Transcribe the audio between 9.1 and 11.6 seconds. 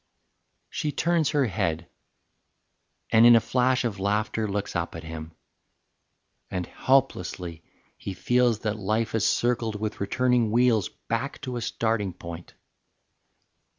has circled with returning wheels Back to